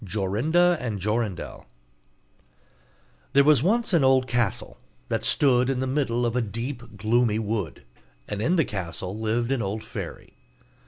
[0.03, 1.67] JORINDA AND JORINDEL
[3.33, 7.37] There was once an old castle, that stood in the middle of a deep gloomy
[7.37, 7.83] wood,
[8.27, 10.33] and in the castle lived an old fairy.